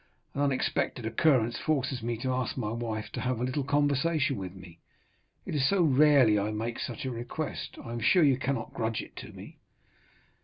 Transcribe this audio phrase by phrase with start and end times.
[0.33, 4.55] An unexpected occurrence forces me to ask my wife to have a little conversation with
[4.55, 4.79] me;
[5.45, 9.03] it is so rarely I make such a request, I am sure you cannot grudge
[9.03, 9.59] it to me."